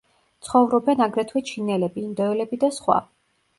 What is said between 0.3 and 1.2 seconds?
ცხოვრობენ